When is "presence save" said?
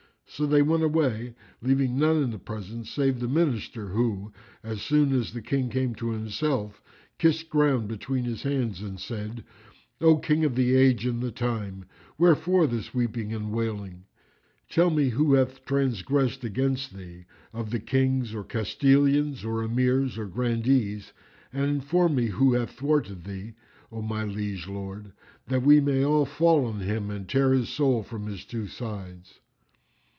2.39-3.19